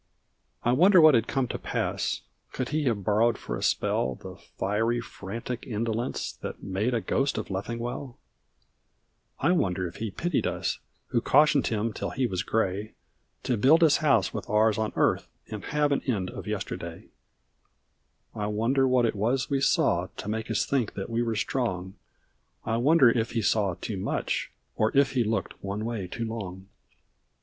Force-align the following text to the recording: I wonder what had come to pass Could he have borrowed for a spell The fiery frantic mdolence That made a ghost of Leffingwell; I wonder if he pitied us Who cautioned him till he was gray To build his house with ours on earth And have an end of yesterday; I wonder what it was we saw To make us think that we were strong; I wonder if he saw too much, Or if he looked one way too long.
I 0.63 0.71
wonder 0.71 0.99
what 0.99 1.13
had 1.13 1.27
come 1.27 1.47
to 1.49 1.59
pass 1.59 2.23
Could 2.53 2.69
he 2.69 2.85
have 2.85 3.03
borrowed 3.03 3.37
for 3.37 3.55
a 3.55 3.61
spell 3.61 4.15
The 4.15 4.35
fiery 4.35 4.99
frantic 4.99 5.61
mdolence 5.61 6.39
That 6.39 6.63
made 6.63 6.95
a 6.95 7.01
ghost 7.01 7.37
of 7.37 7.51
Leffingwell; 7.51 8.17
I 9.41 9.51
wonder 9.51 9.85
if 9.87 9.97
he 9.97 10.09
pitied 10.09 10.47
us 10.47 10.79
Who 11.09 11.21
cautioned 11.21 11.67
him 11.67 11.93
till 11.93 12.09
he 12.09 12.25
was 12.25 12.41
gray 12.41 12.95
To 13.43 13.57
build 13.57 13.83
his 13.83 13.97
house 13.97 14.33
with 14.33 14.49
ours 14.49 14.79
on 14.79 14.91
earth 14.95 15.27
And 15.51 15.65
have 15.65 15.91
an 15.91 16.01
end 16.09 16.31
of 16.31 16.47
yesterday; 16.47 17.09
I 18.33 18.47
wonder 18.47 18.87
what 18.87 19.05
it 19.05 19.15
was 19.15 19.51
we 19.51 19.61
saw 19.61 20.07
To 20.17 20.27
make 20.27 20.49
us 20.49 20.65
think 20.65 20.95
that 20.95 21.11
we 21.11 21.21
were 21.21 21.35
strong; 21.35 21.93
I 22.65 22.77
wonder 22.77 23.11
if 23.11 23.33
he 23.33 23.43
saw 23.43 23.75
too 23.75 23.97
much, 23.97 24.51
Or 24.75 24.91
if 24.97 25.11
he 25.11 25.23
looked 25.23 25.63
one 25.63 25.85
way 25.85 26.07
too 26.07 26.25
long. 26.25 26.69